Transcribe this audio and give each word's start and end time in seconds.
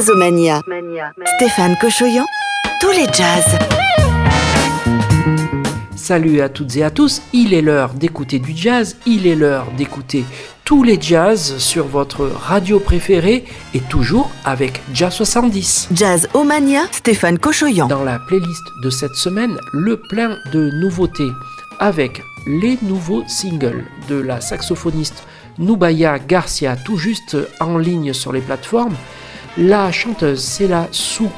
Jazzomania. 0.00 0.62
Stéphane 1.36 1.76
Cochoyan, 1.78 2.24
tous 2.80 2.90
les 2.92 3.04
jazz. 3.12 3.58
Salut 5.94 6.40
à 6.40 6.48
toutes 6.48 6.74
et 6.76 6.82
à 6.82 6.90
tous, 6.90 7.20
il 7.34 7.52
est 7.52 7.60
l'heure 7.60 7.92
d'écouter 7.92 8.38
du 8.38 8.56
jazz, 8.56 8.96
il 9.04 9.26
est 9.26 9.34
l'heure 9.34 9.66
d'écouter 9.76 10.24
tous 10.64 10.84
les 10.84 10.98
jazz 10.98 11.58
sur 11.58 11.86
votre 11.86 12.24
radio 12.24 12.80
préférée 12.80 13.44
et 13.74 13.80
toujours 13.80 14.30
avec 14.46 14.80
Jazz 14.94 15.12
70. 15.12 15.90
Jazz 15.92 16.30
Omania, 16.32 16.84
Stéphane 16.92 17.38
Cochoyan. 17.38 17.86
Dans 17.86 18.04
la 18.04 18.18
playlist 18.20 18.62
de 18.82 18.88
cette 18.88 19.16
semaine, 19.16 19.58
le 19.74 20.00
plein 20.08 20.38
de 20.54 20.70
nouveautés 20.80 21.30
avec 21.78 22.22
les 22.46 22.78
nouveaux 22.80 23.24
singles 23.28 23.84
de 24.08 24.18
la 24.18 24.40
saxophoniste 24.40 25.24
Nubaya 25.58 26.18
Garcia, 26.18 26.76
tout 26.86 26.96
juste 26.96 27.36
en 27.60 27.76
ligne 27.76 28.14
sur 28.14 28.32
les 28.32 28.40
plateformes. 28.40 28.96
La 29.58 29.90
chanteuse 29.90 30.42
c'est 30.42 30.68
la 30.68 30.88
Sou, 30.92 31.28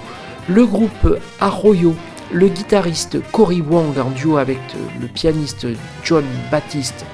le 0.49 0.67
groupe 0.67 1.19
Arroyo, 1.41 1.95
le 2.31 2.49
guitariste 2.49 3.19
Cory 3.33 3.63
Wong 3.63 3.99
en 3.99 4.11
duo 4.11 4.37
avec 4.37 4.59
le 5.01 5.07
pianiste 5.07 5.67
John 6.05 6.25
Baptiste, 6.51 7.07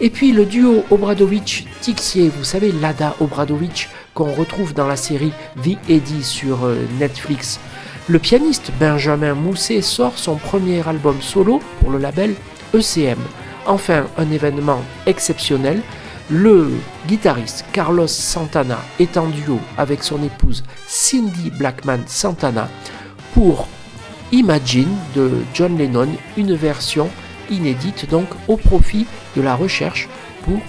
et 0.00 0.10
puis 0.10 0.32
le 0.32 0.46
duo 0.46 0.82
Obradovic-Tixier, 0.90 2.30
vous 2.30 2.44
savez 2.44 2.72
Lada 2.72 3.14
Obradovic 3.20 3.88
qu'on 4.14 4.32
retrouve 4.32 4.72
dans 4.72 4.86
la 4.86 4.96
série 4.96 5.32
The 5.62 5.78
Eddie 5.88 6.24
sur 6.24 6.64
euh, 6.64 6.76
Netflix. 6.98 7.60
Le 8.08 8.18
pianiste 8.18 8.72
Benjamin 8.80 9.34
Mousset 9.34 9.82
sort 9.82 10.18
son 10.18 10.36
premier 10.36 10.86
album 10.88 11.20
solo 11.20 11.60
pour 11.78 11.90
le 11.90 11.98
label 11.98 12.34
ECM. 12.74 13.18
Enfin, 13.66 14.06
un 14.16 14.30
événement 14.30 14.82
exceptionnel, 15.06 15.82
le 16.30 16.70
guitariste 17.08 17.64
Carlos 17.72 18.06
Santana 18.06 18.78
est 18.98 19.16
en 19.16 19.26
duo 19.26 19.58
avec 19.76 20.02
son 20.04 20.22
épouse 20.22 20.62
Cindy 20.86 21.50
Blackman 21.50 22.00
Santana 22.06 22.68
pour 23.34 23.68
Imagine 24.32 24.94
de 25.16 25.32
John 25.54 25.76
Lennon, 25.76 26.08
une 26.36 26.54
version 26.54 27.10
inédite 27.50 28.08
donc 28.08 28.28
au 28.46 28.56
profit 28.56 29.06
de 29.36 29.42
la 29.42 29.56
recherche 29.56 30.08
pour 30.44 30.60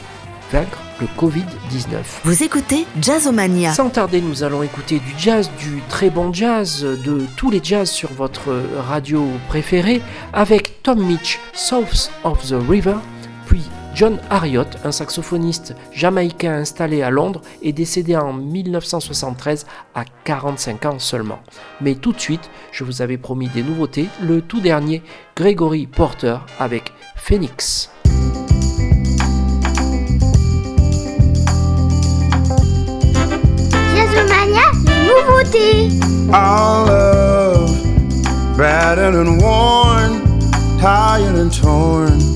vaincre 0.52 0.80
le 1.00 1.08
Covid-19. 1.17 1.98
Vous 2.23 2.44
écoutez 2.44 2.88
Jazzomania. 3.00 3.73
Sans 3.73 3.89
tarder, 3.89 4.20
nous 4.20 4.44
allons 4.44 4.64
écouter 4.64 5.00
du 5.00 5.14
jazz, 5.17 5.52
du 5.59 5.82
très 5.89 6.09
bon 6.09 6.34
jazz, 6.34 6.84
de 6.84 7.26
tous 7.36 7.52
les 7.52 7.62
jazz 7.64 7.89
sur 7.89 8.12
votre 8.14 8.52
radio 8.88 9.28
préférée 9.48 10.02
avec 10.34 10.82
Tom 10.82 11.04
Mitch, 11.04 11.39
South 11.54 12.12
of 12.23 12.44
the 12.48 12.56
River, 12.67 12.95
John 13.94 14.20
Harriott, 14.30 14.78
un 14.86 14.92
saxophoniste 14.92 15.75
jamaïcain 15.92 16.53
installé 16.53 17.02
à 17.02 17.09
Londres, 17.09 17.42
est 17.61 17.73
décédé 17.73 18.16
en 18.16 18.33
1973 18.33 19.66
à 19.94 20.06
45 20.23 20.86
ans 20.86 21.00
seulement. 21.00 21.39
Mais 21.81 21.95
tout 21.95 22.14
de 22.14 22.20
suite, 22.20 22.50
je 22.72 22.83
vous 22.83 23.02
avais 23.02 23.17
promis 23.17 23.50
des 23.50 23.64
nouveautés, 23.64 24.08
le 24.22 24.42
tout 24.42 24.61
dernier 24.61 25.03
Gregory 25.36 25.88
Porter 25.88 26.38
avec 26.59 26.94
Phoenix. 27.16 27.89
Our 36.33 36.86
love, 36.86 38.58
battered 38.58 39.16
and 39.16 39.42
worn, 39.42 40.22
tired 40.80 41.36
and 41.36 41.52
torn. 41.52 42.31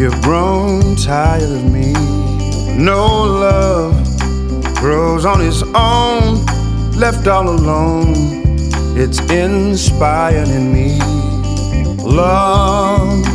You've 0.00 0.22
grown 0.22 0.96
tired 0.96 1.42
of 1.42 1.70
me. 1.70 1.92
No 2.74 3.04
love 3.22 3.92
grows 4.76 5.26
on 5.26 5.42
its 5.42 5.62
own, 5.74 6.42
left 6.96 7.26
all 7.26 7.50
alone. 7.50 8.14
It's 8.96 9.20
inspiring 9.30 10.48
in 10.48 10.72
me. 10.72 10.98
Love 12.02 13.26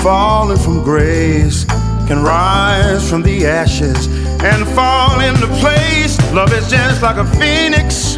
falling 0.00 0.58
from 0.58 0.82
grace 0.82 1.66
can 2.08 2.22
rise 2.22 3.10
from 3.10 3.20
the 3.20 3.46
ashes 3.46 4.06
and 4.42 4.66
fall 4.68 5.20
into 5.20 5.46
place. 5.60 6.16
Love 6.32 6.50
is 6.54 6.70
just 6.70 7.02
like 7.02 7.18
a 7.18 7.26
phoenix. 7.36 8.16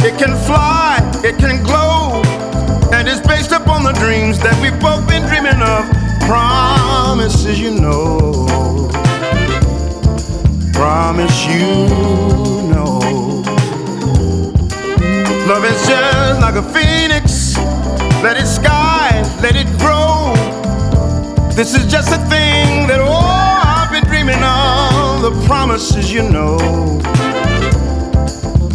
It 0.00 0.18
can 0.18 0.34
fly, 0.46 0.96
it 1.22 1.36
can 1.36 1.62
glow, 1.62 2.22
and 2.90 3.06
it's 3.06 3.20
based 3.26 3.52
upon 3.52 3.82
the 3.82 3.92
dreams 4.00 4.38
that 4.38 4.58
we've 4.62 4.80
both 4.80 5.06
been 5.06 5.28
dreaming 5.28 5.60
of. 5.60 6.81
Promises 7.14 7.60
you 7.60 7.70
know, 7.72 8.46
promise 10.72 11.44
you 11.44 11.60
know. 12.72 13.00
Love 15.46 15.62
is 15.66 15.86
just 15.86 16.40
like 16.40 16.54
a 16.54 16.62
phoenix. 16.72 17.58
Let 18.22 18.38
it 18.38 18.46
sky, 18.46 19.10
let 19.42 19.56
it 19.56 19.66
grow. 19.78 20.32
This 21.54 21.74
is 21.74 21.84
just 21.92 22.12
a 22.12 22.18
thing 22.30 22.88
that 22.88 22.98
oh 22.98 23.12
I've 23.12 23.92
been 23.92 24.04
dreaming 24.04 24.42
of. 24.42 25.20
The 25.20 25.46
promises 25.46 26.10
you 26.10 26.22
know. 26.22 26.56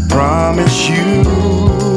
Promise 0.09 0.89
you 0.89 1.96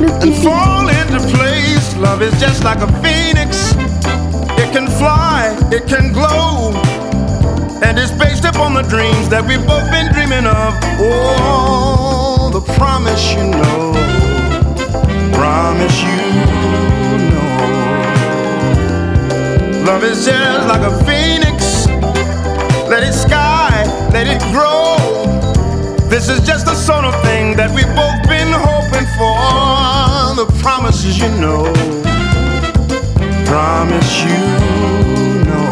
and 0.00 0.34
fall 0.42 0.88
into 0.88 1.20
place. 1.36 1.96
Love 1.96 2.22
is 2.22 2.38
just 2.40 2.64
like 2.64 2.78
a 2.78 2.88
phoenix. 3.02 3.74
It 4.58 4.72
can 4.72 4.86
fly, 4.86 5.56
it 5.70 5.86
can 5.86 6.12
glow, 6.12 6.72
and 7.82 7.98
it's 7.98 8.10
based 8.12 8.44
upon 8.44 8.74
the 8.74 8.82
dreams 8.82 9.28
that 9.28 9.44
we've 9.46 9.64
both 9.66 9.88
been 9.90 10.12
dreaming 10.12 10.46
of. 10.46 10.74
Oh, 10.98 12.50
the 12.52 12.60
promise 12.74 13.32
you 13.34 13.44
know, 13.44 13.92
promise 15.32 16.02
you 16.02 16.16
know. 16.16 17.44
Love 19.84 20.02
is 20.04 20.24
just 20.24 20.68
like 20.68 20.82
a 20.82 20.92
phoenix. 21.04 21.86
Let 22.88 23.02
it 23.02 23.12
sky, 23.12 23.84
let 24.12 24.26
it 24.26 24.40
grow. 24.52 24.96
This 26.08 26.28
is 26.28 26.40
just 26.46 26.66
the 26.66 26.74
sort 26.74 27.04
of 27.04 27.14
thing 27.22 27.56
that 27.56 27.70
we've 27.74 27.94
both 27.94 28.28
been 28.28 28.52
hoping 28.52 28.73
for. 29.16 29.74
The 30.34 30.46
promises 30.60 31.18
you 31.18 31.28
know. 31.40 31.62
Promise 33.46 34.24
you 34.24 34.38
know. 35.46 35.70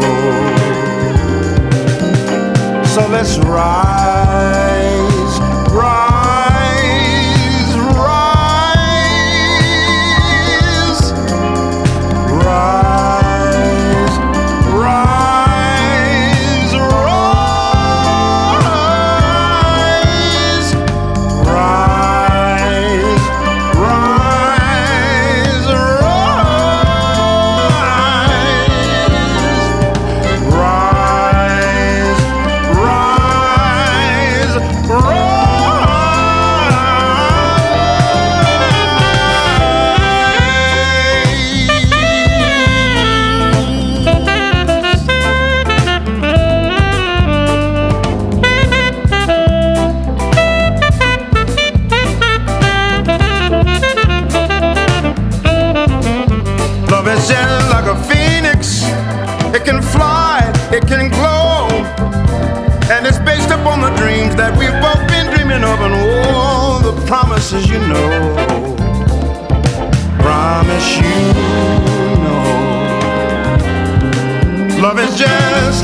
So 2.85 3.01
let's 3.09 3.37
rise, 3.39 4.72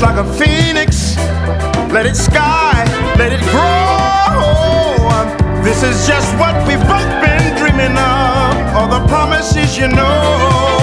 like 0.02 0.16
a 0.16 0.24
phoenix. 0.34 1.16
Let 1.92 2.06
it 2.06 2.16
sky, 2.16 2.84
let 3.18 3.32
it 3.32 3.40
grow. 3.50 5.10
This 5.62 5.82
is 5.82 6.06
just 6.06 6.32
what 6.38 6.54
we've 6.66 6.80
both 6.88 7.10
been 7.22 7.56
dreaming 7.58 7.96
of. 7.96 8.76
All 8.76 8.88
the 8.88 9.06
promises 9.08 9.76
you 9.76 9.88
know. 9.88 10.79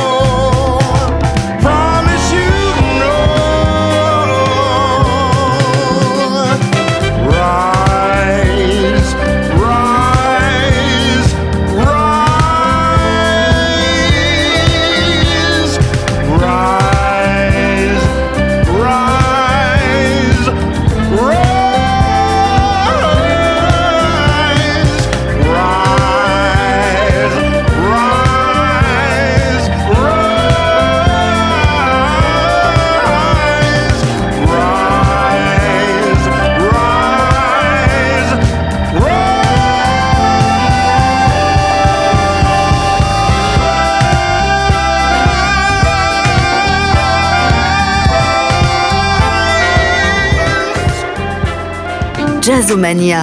Jazzomania. 52.57 53.21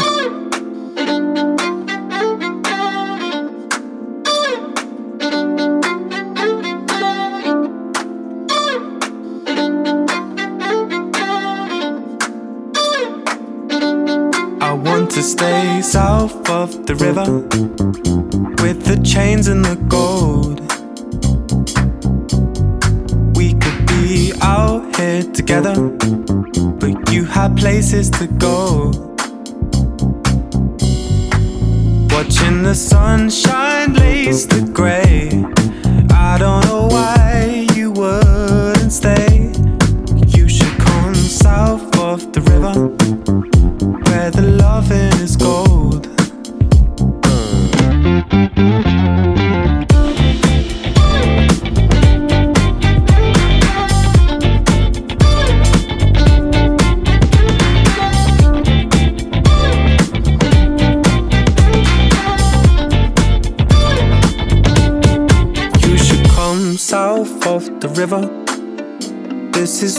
I 14.61 14.73
want 14.73 15.11
to 15.11 15.23
stay 15.23 15.83
south 15.83 16.49
of 16.49 16.87
the 16.87 16.95
river 16.95 17.74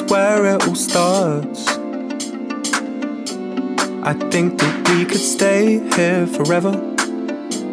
where 0.09 0.45
it 0.55 0.67
all 0.67 0.75
starts. 0.75 1.67
I 4.03 4.13
think 4.31 4.59
that 4.59 4.89
we 4.89 5.05
could 5.05 5.25
stay 5.35 5.79
here 5.95 6.27
forever. 6.27 6.71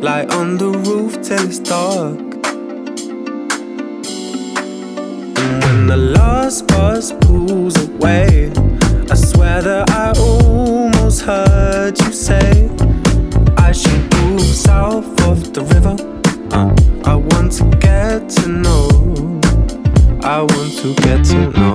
Lie 0.00 0.26
on 0.30 0.56
the 0.56 0.70
roof 0.86 1.20
till 1.22 1.44
it's 1.46 1.58
dark. 1.58 2.18
And 5.38 5.64
when 5.64 5.86
the 5.86 5.96
last 5.96 6.66
bus 6.68 7.12
pulls 7.20 7.76
away, 7.88 8.50
I 9.10 9.14
swear 9.14 9.62
that 9.62 9.90
I 9.90 10.12
almost 10.18 11.22
heard 11.22 11.98
you 12.00 12.12
say, 12.12 12.70
I 13.58 13.72
should 13.72 14.14
move 14.16 14.40
south 14.40 15.20
of 15.28 15.52
the 15.52 15.62
river. 15.74 15.96
I 17.04 17.14
want 17.14 17.52
to 17.58 17.64
get 17.78 18.28
to 18.36 18.48
know. 18.48 18.88
I 20.22 20.40
want 20.40 20.72
to 20.78 20.94
get 21.02 21.24
to 21.26 21.50
know. 21.50 21.71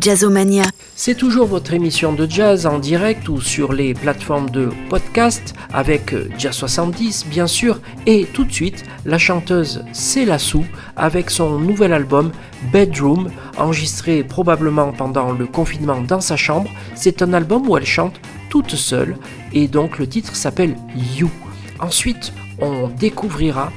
Jazzomania. 0.00 0.64
C'est 0.94 1.14
toujours 1.14 1.46
votre 1.46 1.72
émission 1.72 2.12
de 2.12 2.28
jazz 2.28 2.66
en 2.66 2.78
direct 2.78 3.28
ou 3.28 3.40
sur 3.40 3.72
les 3.72 3.94
plateformes 3.94 4.50
de 4.50 4.70
podcast 4.88 5.54
avec 5.72 6.14
Jazz 6.38 6.54
70 6.54 7.26
bien 7.26 7.46
sûr 7.46 7.80
et 8.06 8.24
tout 8.24 8.44
de 8.44 8.52
suite 8.52 8.84
la 9.04 9.18
chanteuse 9.18 9.84
Céla 9.92 10.38
Sou 10.38 10.64
avec 10.96 11.30
son 11.30 11.58
nouvel 11.58 11.92
album 11.92 12.32
Bedroom 12.72 13.30
enregistré 13.56 14.22
probablement 14.22 14.92
pendant 14.92 15.32
le 15.32 15.46
confinement 15.46 16.00
dans 16.00 16.20
sa 16.20 16.36
chambre. 16.36 16.70
C'est 16.94 17.22
un 17.22 17.32
album 17.32 17.68
où 17.68 17.76
elle 17.76 17.86
chante 17.86 18.20
toute 18.48 18.74
seule 18.74 19.16
et 19.52 19.68
donc 19.68 19.98
le 19.98 20.08
titre 20.08 20.34
s'appelle 20.34 20.76
You. 21.16 21.30
Ensuite, 21.78 22.32
on 22.58 22.88
découvrira 22.88 23.70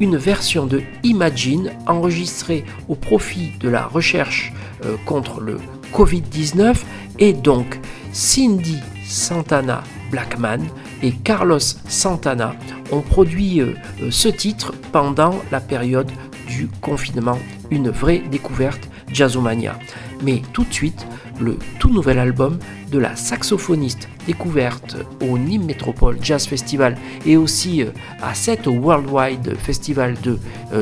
une 0.00 0.16
version 0.16 0.66
de 0.66 0.82
Imagine 1.02 1.72
enregistrée 1.86 2.64
au 2.88 2.94
profit 2.94 3.52
de 3.60 3.68
la 3.68 3.86
recherche 3.86 4.52
euh, 4.84 4.96
contre 5.04 5.40
le 5.40 5.58
Covid-19 5.92 6.76
et 7.18 7.32
donc 7.32 7.80
Cindy 8.12 8.78
Santana 9.04 9.82
Blackman 10.10 10.58
et 11.02 11.12
Carlos 11.12 11.58
Santana 11.58 12.54
ont 12.92 13.00
produit 13.00 13.60
euh, 13.60 13.74
euh, 14.02 14.10
ce 14.10 14.28
titre 14.28 14.72
pendant 14.92 15.34
la 15.50 15.60
période 15.60 16.10
du 16.46 16.68
confinement. 16.80 17.38
Une 17.70 17.90
vraie 17.90 18.22
découverte 18.30 18.88
Jazzomania. 19.12 19.78
Mais 20.22 20.42
tout 20.52 20.64
de 20.64 20.72
suite, 20.72 21.06
le 21.40 21.58
tout 21.78 21.90
nouvel 21.90 22.18
album 22.18 22.58
de 22.90 22.98
la 22.98 23.16
saxophoniste 23.16 24.08
découverte 24.26 24.96
au 25.22 25.38
Nîmes 25.38 25.64
Métropole 25.64 26.18
Jazz 26.22 26.46
Festival 26.46 26.96
et 27.26 27.36
aussi 27.36 27.84
à 28.22 28.34
cette 28.34 28.66
Worldwide 28.66 29.56
Festival 29.56 30.16
de 30.22 30.38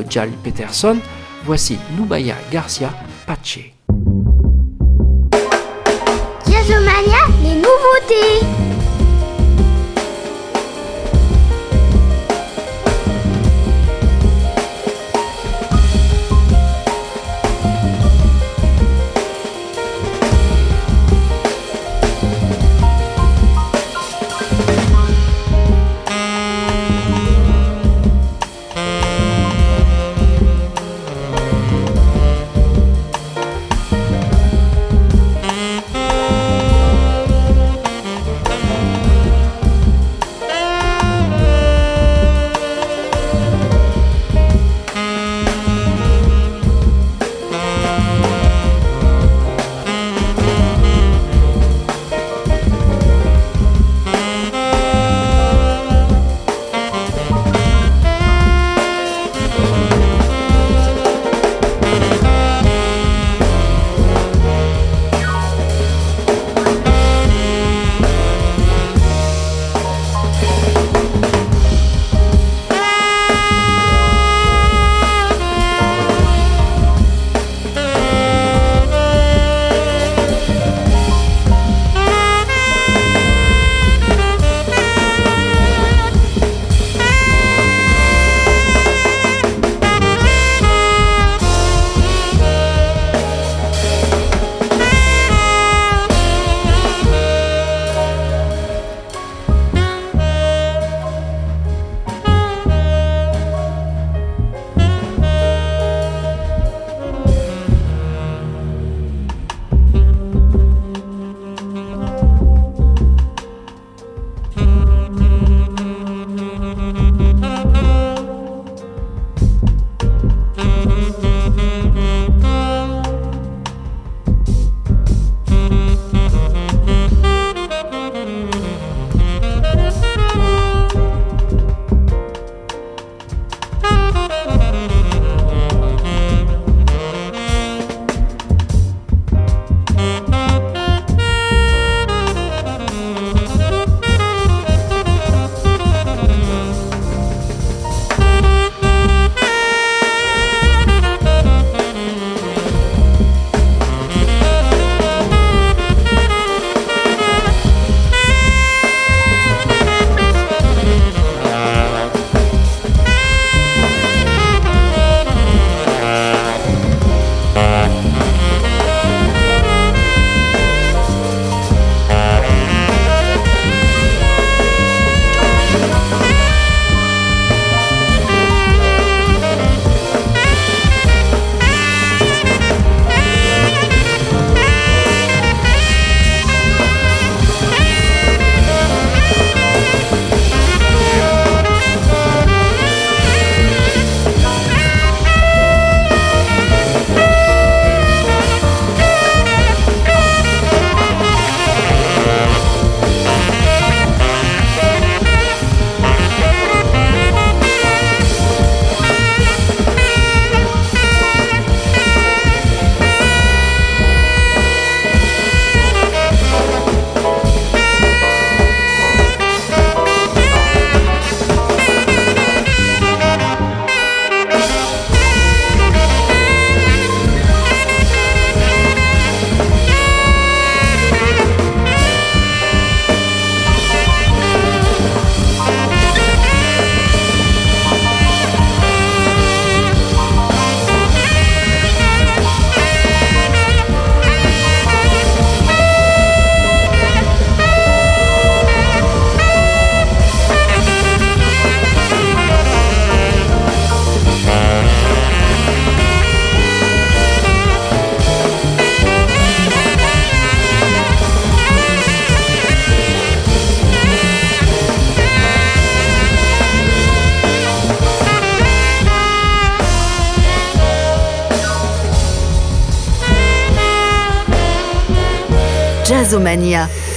Jal 0.08 0.30
Peterson. 0.42 0.96
Voici 1.44 1.78
Nubaya 1.98 2.36
Garcia 2.50 2.90
Pache. 3.26 3.75
Nouveautés 8.08 8.55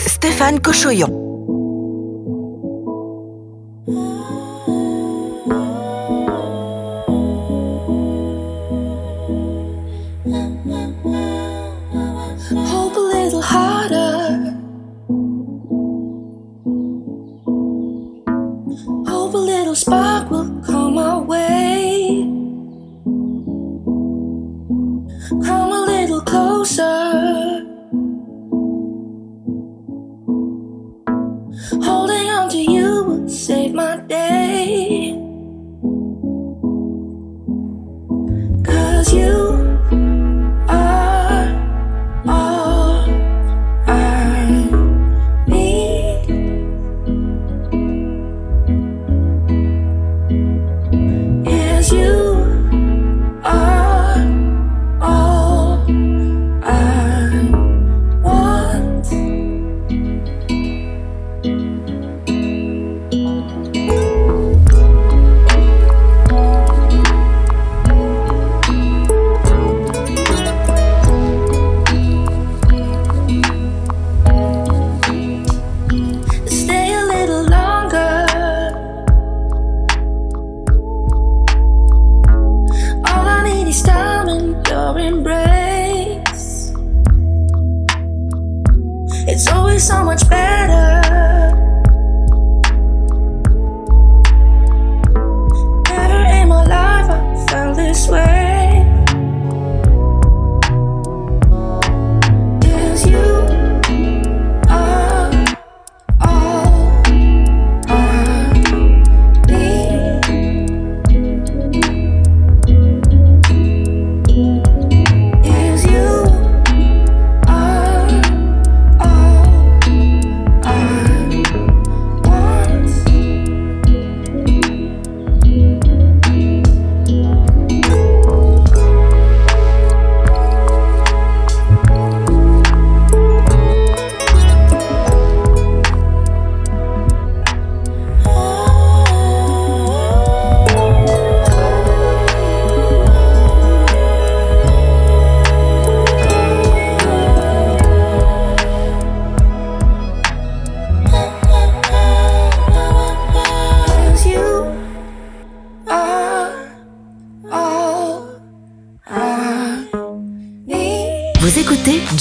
Stéphane 0.07 0.59
Cochoyon. 0.59 1.18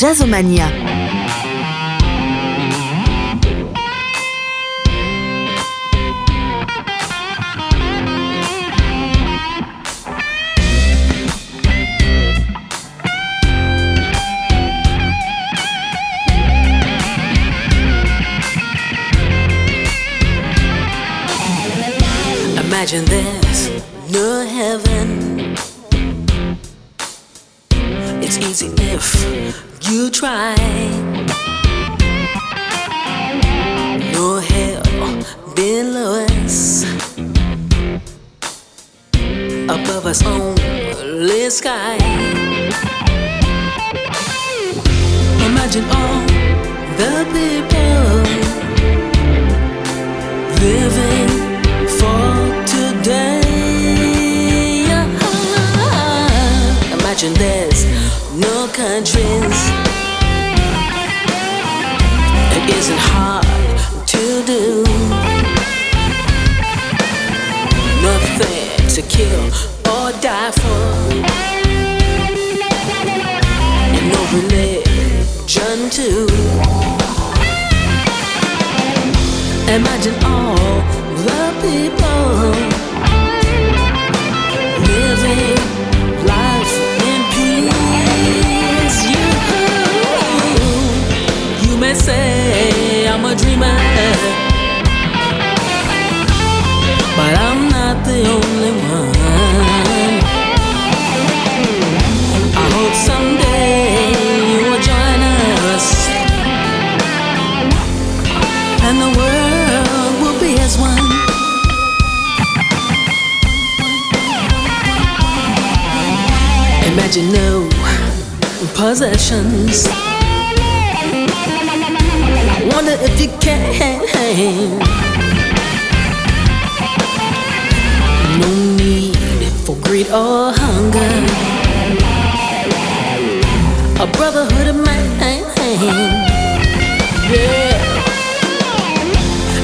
Jazzomania. 0.01 0.98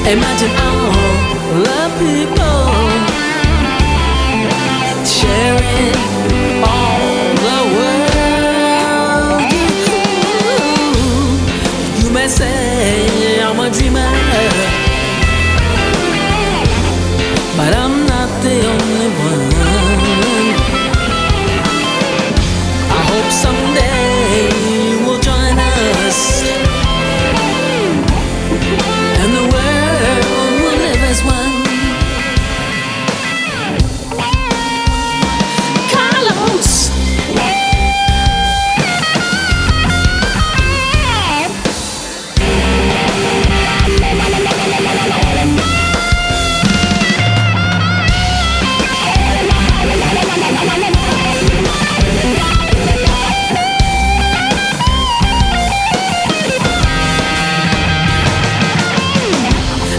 Imagine 0.07 0.64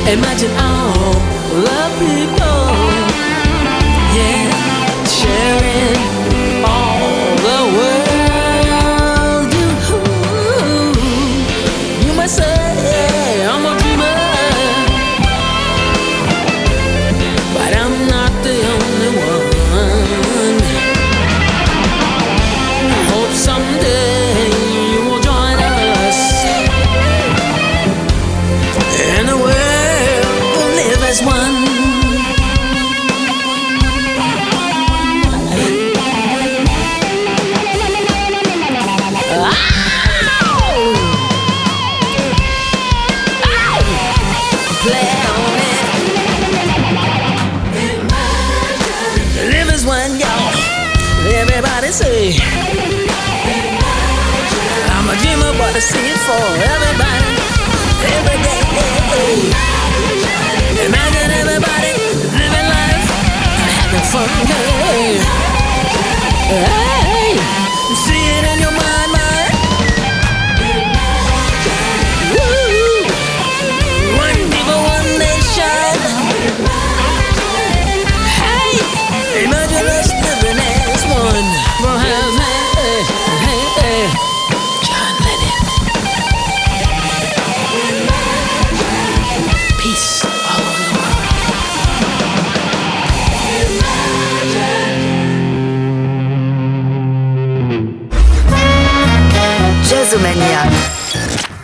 Imagine 0.08 0.65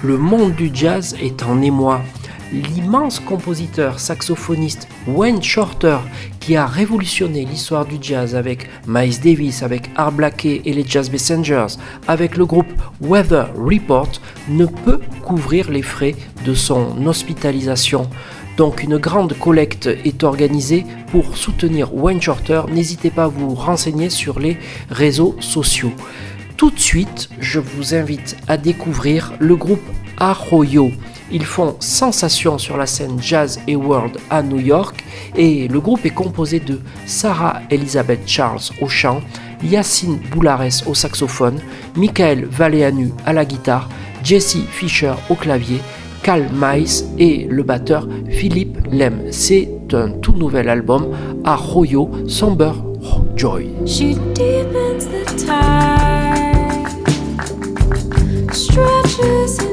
Le 0.04 0.16
monde 0.18 0.54
du 0.54 0.70
jazz 0.72 1.16
est 1.20 1.42
en 1.42 1.60
émoi. 1.62 2.00
L'immense 2.52 3.18
compositeur 3.18 3.98
saxophoniste 3.98 4.86
Wayne 5.08 5.42
Shorter, 5.42 5.98
qui 6.38 6.54
a 6.54 6.66
révolutionné 6.66 7.44
l'histoire 7.44 7.86
du 7.86 7.96
jazz 8.00 8.36
avec 8.36 8.68
Miles 8.86 9.20
Davis, 9.20 9.62
avec 9.62 9.90
Art 9.96 10.12
Blakey 10.12 10.62
et 10.64 10.72
les 10.72 10.84
Jazz 10.86 11.10
Messengers, 11.10 11.78
avec 12.06 12.36
le 12.36 12.46
groupe 12.46 12.72
Weather 13.00 13.48
Report, 13.56 14.12
ne 14.48 14.66
peut 14.66 15.00
couvrir 15.24 15.70
les 15.70 15.82
frais 15.82 16.14
de 16.44 16.54
son 16.54 17.06
hospitalisation. 17.06 18.08
Donc 18.56 18.82
une 18.82 18.98
grande 18.98 19.36
collecte 19.38 19.86
est 19.86 20.22
organisée 20.24 20.84
pour 21.10 21.36
soutenir 21.36 21.94
Wayne 21.94 22.20
Shorter. 22.20 22.62
N'hésitez 22.70 23.10
pas 23.10 23.24
à 23.24 23.28
vous 23.28 23.54
renseigner 23.54 24.10
sur 24.10 24.38
les 24.38 24.58
réseaux 24.90 25.36
sociaux. 25.40 25.92
Tout 26.62 26.70
de 26.70 26.78
suite, 26.78 27.28
je 27.40 27.58
vous 27.58 27.92
invite 27.96 28.36
à 28.46 28.56
découvrir 28.56 29.32
le 29.40 29.56
groupe 29.56 29.82
Arroyo. 30.16 30.92
Ils 31.32 31.44
font 31.44 31.74
sensation 31.80 32.56
sur 32.56 32.76
la 32.76 32.86
scène 32.86 33.20
jazz 33.20 33.58
et 33.66 33.74
world 33.74 34.18
à 34.30 34.44
New 34.44 34.60
York 34.60 35.04
et 35.36 35.66
le 35.66 35.80
groupe 35.80 36.06
est 36.06 36.14
composé 36.14 36.60
de 36.60 36.78
Sarah 37.04 37.62
Elizabeth 37.68 38.20
Charles 38.26 38.60
au 38.80 38.86
chant, 38.86 39.22
Yacine 39.64 40.20
Boulares 40.30 40.86
au 40.86 40.94
saxophone, 40.94 41.58
Michael 41.96 42.44
Valeanu 42.44 43.10
à 43.26 43.32
la 43.32 43.44
guitare, 43.44 43.88
Jesse 44.22 44.58
Fisher 44.70 45.14
au 45.30 45.34
clavier, 45.34 45.80
Cal 46.22 46.48
Mice 46.54 47.04
et 47.18 47.48
le 47.50 47.64
batteur 47.64 48.06
Philippe 48.30 48.78
Lem. 48.88 49.20
C'est 49.32 49.68
un 49.94 50.10
tout 50.10 50.34
nouvel 50.34 50.68
album 50.68 51.08
Arroyo 51.42 52.08
Somber 52.28 52.70
Joy. 53.34 53.68
Stretches 58.52 59.71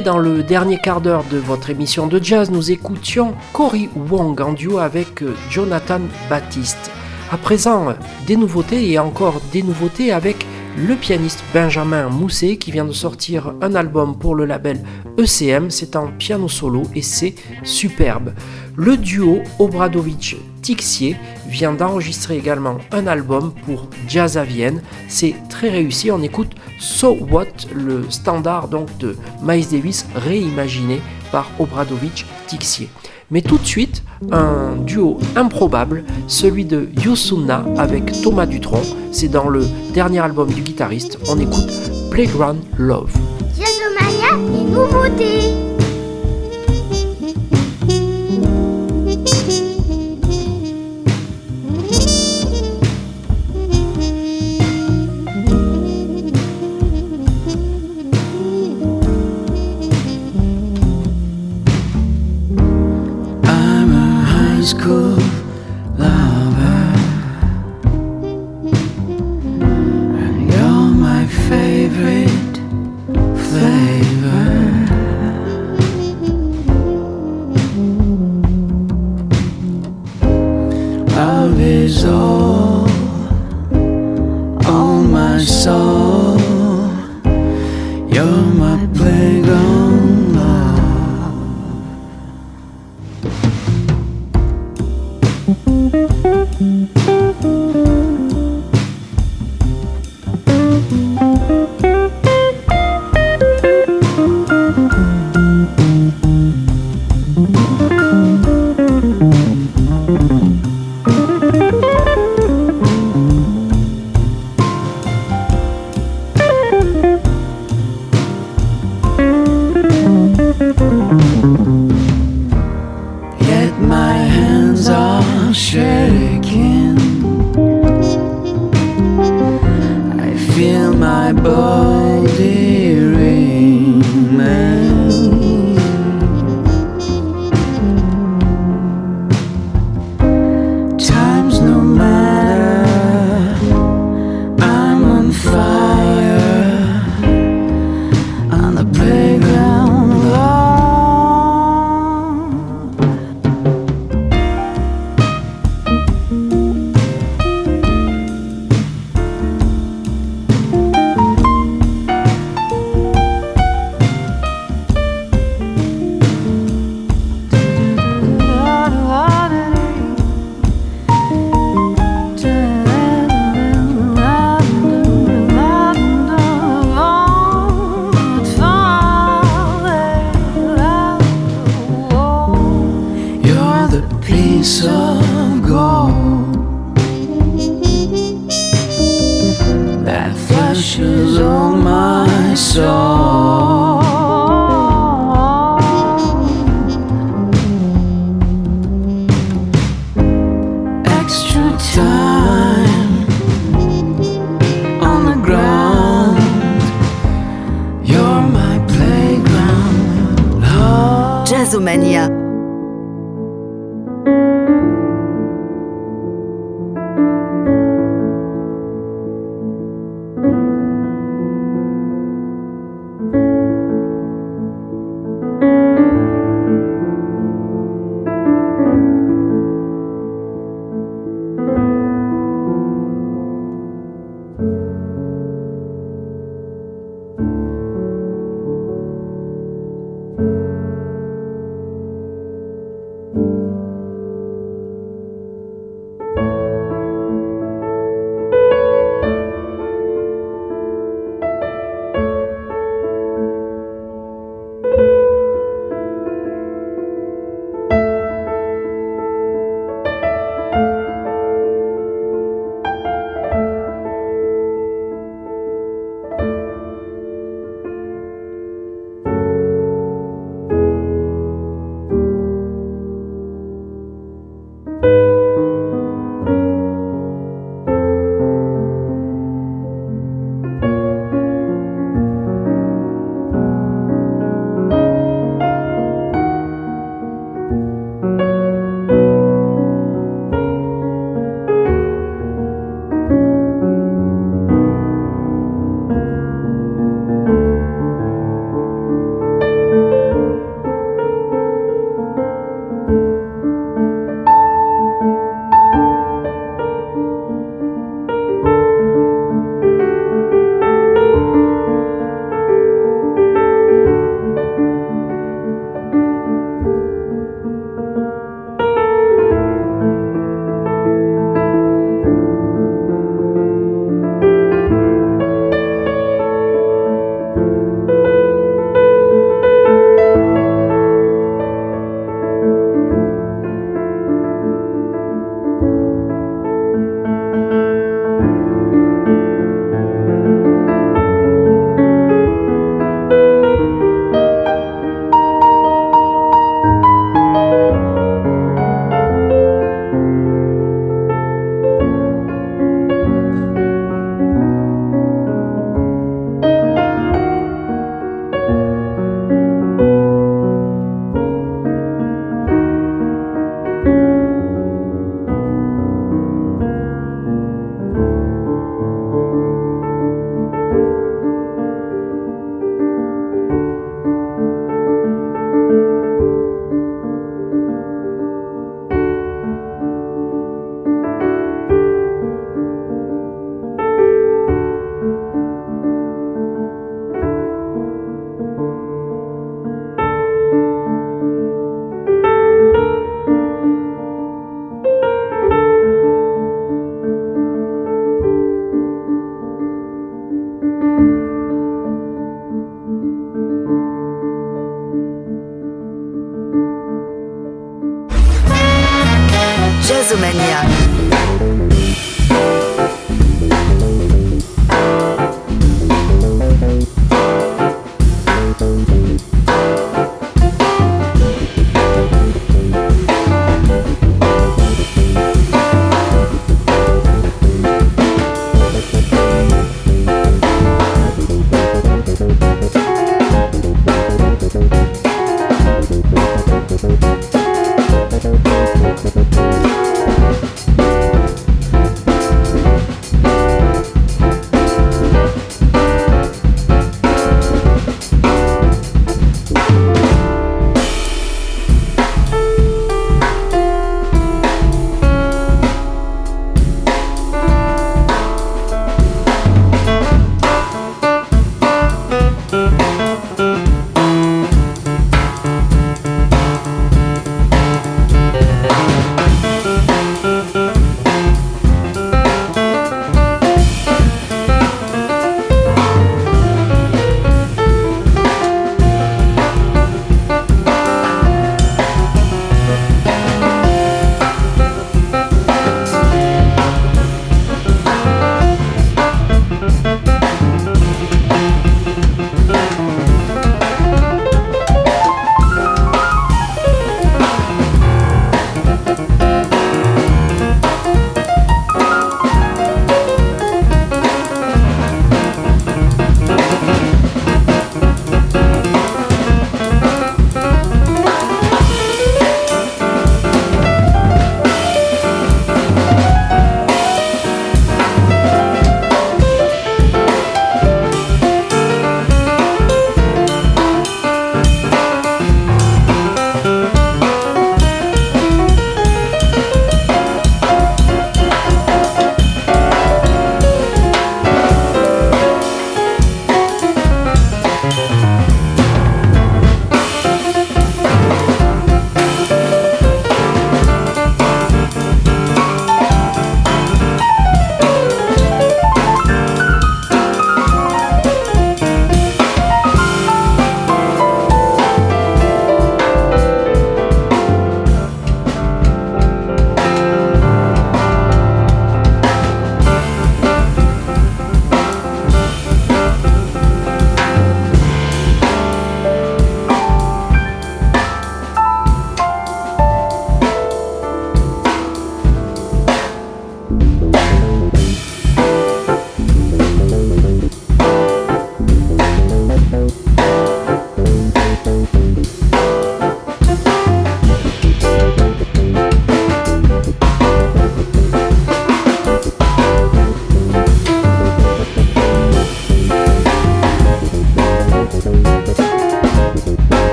dans 0.00 0.18
le 0.18 0.42
dernier 0.42 0.78
quart 0.78 1.00
d'heure 1.00 1.24
de 1.30 1.38
votre 1.38 1.70
émission 1.70 2.06
de 2.06 2.22
jazz, 2.22 2.50
nous 2.50 2.70
écoutions 2.70 3.34
Cory 3.52 3.88
Wong 4.10 4.40
en 4.40 4.52
duo 4.52 4.78
avec 4.78 5.22
euh, 5.22 5.34
Jonathan 5.48 6.00
Baptiste. 6.28 6.90
À 7.30 7.36
présent, 7.36 7.94
des 8.26 8.36
nouveautés 8.36 8.90
et 8.90 8.98
encore 8.98 9.40
des 9.52 9.62
nouveautés 9.62 10.12
avec 10.12 10.44
le 10.76 10.94
pianiste 10.94 11.42
Benjamin 11.54 12.08
Mousset 12.08 12.56
qui 12.56 12.70
vient 12.70 12.84
de 12.84 12.92
sortir 12.92 13.54
un 13.62 13.74
album 13.74 14.16
pour 14.18 14.34
le 14.34 14.44
label 14.44 14.80
ECM. 15.18 15.70
C'est 15.70 15.96
en 15.96 16.08
piano 16.08 16.48
solo 16.48 16.82
et 16.94 17.02
c'est 17.02 17.34
superbe. 17.62 18.34
Le 18.76 18.96
duo 18.96 19.40
Obradovic-Tixier 19.58 21.16
vient 21.48 21.72
d'enregistrer 21.72 22.36
également 22.36 22.78
un 22.92 23.06
album 23.06 23.54
pour 23.64 23.88
Jazz 24.06 24.36
à 24.36 24.44
Vienne. 24.44 24.82
C'est 25.08 25.34
réussi. 25.60 26.10
On 26.10 26.22
écoute 26.22 26.52
So 26.78 27.16
What, 27.30 27.46
le 27.74 28.04
standard 28.10 28.68
donc 28.68 28.96
de 28.98 29.16
Miles 29.42 29.68
Davis 29.70 30.06
réimaginé 30.14 31.00
par 31.32 31.50
Obradovic-Tixier. 31.58 32.88
Mais 33.30 33.42
tout 33.42 33.58
de 33.58 33.66
suite, 33.66 34.04
un 34.30 34.76
duo 34.76 35.18
improbable, 35.34 36.04
celui 36.28 36.64
de 36.64 36.88
Yosunna 37.04 37.64
avec 37.76 38.22
Thomas 38.22 38.46
Dutronc. 38.46 38.82
C'est 39.10 39.28
dans 39.28 39.48
le 39.48 39.66
dernier 39.92 40.20
album 40.20 40.48
du 40.48 40.60
guitariste. 40.60 41.18
On 41.28 41.38
écoute 41.40 41.72
Playground 42.10 42.60
Love. 42.78 43.12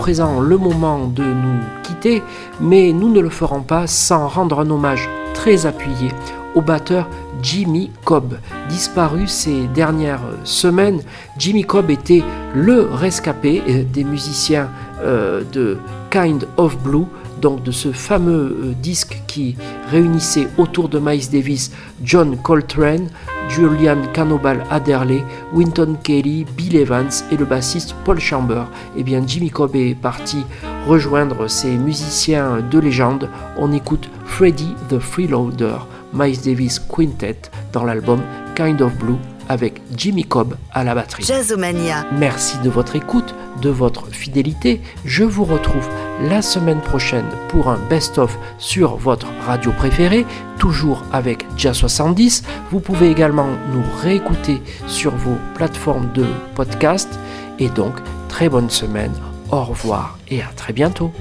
Présent 0.00 0.40
le 0.40 0.56
moment 0.56 1.08
de 1.08 1.22
nous 1.22 1.60
quitter, 1.82 2.22
mais 2.58 2.90
nous 2.94 3.10
ne 3.10 3.20
le 3.20 3.28
ferons 3.28 3.60
pas 3.60 3.86
sans 3.86 4.28
rendre 4.28 4.60
un 4.60 4.70
hommage 4.70 5.10
très 5.34 5.66
appuyé 5.66 6.08
au 6.54 6.62
batteur 6.62 7.06
Jimmy 7.42 7.90
Cobb. 8.06 8.38
Disparu 8.70 9.28
ces 9.28 9.66
dernières 9.74 10.22
semaines, 10.44 11.02
Jimmy 11.36 11.64
Cobb 11.64 11.90
était 11.90 12.24
le 12.54 12.88
rescapé 12.90 13.62
euh, 13.68 13.82
des 13.92 14.04
musiciens 14.04 14.70
euh, 15.02 15.42
de 15.52 15.76
Kind 16.10 16.48
of 16.56 16.78
Blue, 16.78 17.04
donc 17.42 17.62
de 17.62 17.70
ce 17.70 17.92
fameux 17.92 18.56
euh, 18.62 18.72
disque 18.80 19.20
qui 19.26 19.54
réunissait 19.90 20.48
autour 20.56 20.88
de 20.88 20.98
Miles 20.98 21.30
Davis 21.30 21.72
John 22.02 22.38
Coltrane, 22.38 23.10
Julian 23.50 24.02
Canobal 24.12 24.64
Adderley, 24.70 25.24
Winton 25.52 25.96
Kelly, 26.02 26.46
Bill 26.56 26.76
Evans 26.76 27.10
et 27.32 27.36
le 27.36 27.44
bassiste 27.44 27.94
Paul 28.04 28.20
Chamber. 28.20 28.62
Eh 28.96 29.04
Jimmy 29.26 29.50
Cobb 29.50 29.74
est 29.74 29.94
parti 29.94 30.44
rejoindre 30.86 31.48
ces 31.48 31.76
musiciens 31.76 32.60
de 32.70 32.78
légende. 32.78 33.28
On 33.58 33.72
écoute 33.72 34.08
Freddie 34.24 34.74
the 34.88 34.98
Freeloader, 34.98 35.86
Miles 36.14 36.40
Davis 36.40 36.78
Quintet 36.78 37.42
dans 37.72 37.84
l'album 37.84 38.20
Kind 38.54 38.80
of 38.82 38.96
Blue 38.96 39.18
avec 39.50 39.82
Jimmy 39.96 40.22
Cobb 40.22 40.54
à 40.72 40.84
la 40.84 40.94
batterie. 40.94 41.24
Jazzomania. 41.24 42.06
Merci 42.12 42.56
de 42.58 42.70
votre 42.70 42.94
écoute, 42.94 43.34
de 43.60 43.68
votre 43.68 44.06
fidélité. 44.06 44.80
Je 45.04 45.24
vous 45.24 45.44
retrouve 45.44 45.88
la 46.22 46.40
semaine 46.40 46.80
prochaine 46.80 47.26
pour 47.48 47.68
un 47.68 47.78
best-of 47.88 48.38
sur 48.58 48.94
votre 48.94 49.26
radio 49.44 49.72
préférée, 49.72 50.24
toujours 50.60 51.02
avec 51.12 51.44
Jazz 51.56 51.74
70. 51.74 52.44
Vous 52.70 52.78
pouvez 52.78 53.10
également 53.10 53.48
nous 53.72 53.82
réécouter 54.00 54.62
sur 54.86 55.16
vos 55.16 55.36
plateformes 55.56 56.12
de 56.12 56.26
podcast. 56.54 57.18
Et 57.58 57.70
donc, 57.70 57.94
très 58.28 58.48
bonne 58.48 58.70
semaine, 58.70 59.12
au 59.50 59.64
revoir 59.64 60.16
et 60.28 60.42
à 60.42 60.52
très 60.54 60.72
bientôt. 60.72 61.12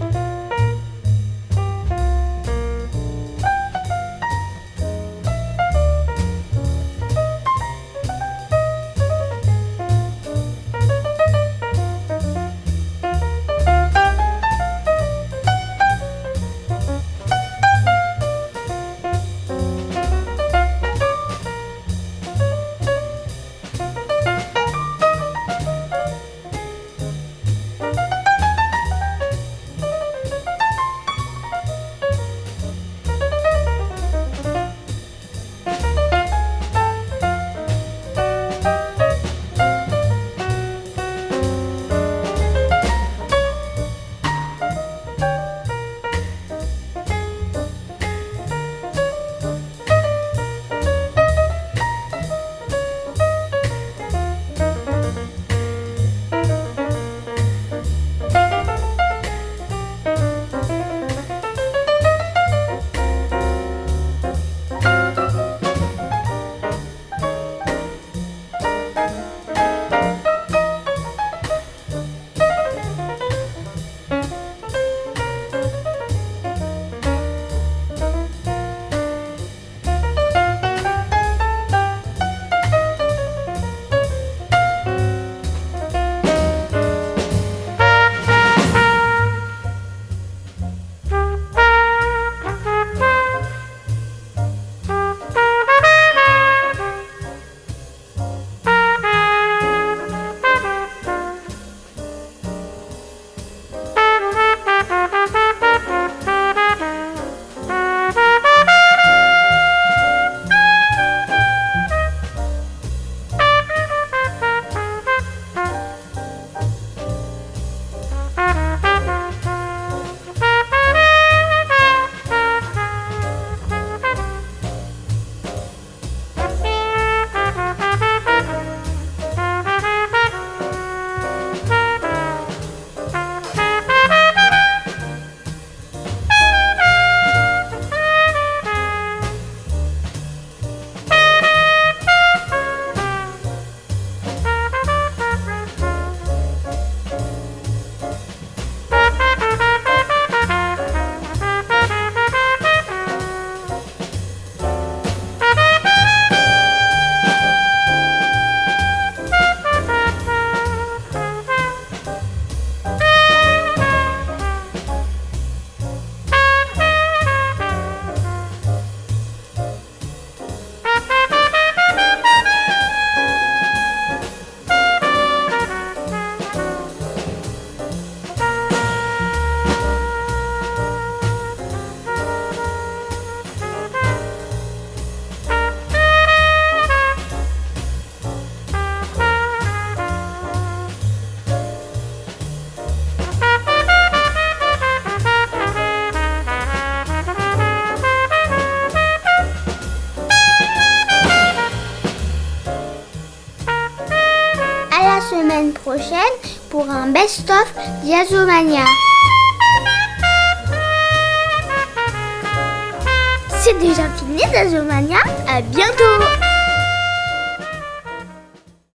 Best-of 208.19 208.49
Diazomania. 208.49 208.83
C'est 208.85 208.85
déjà 208.85 208.89
fini 208.95 209.08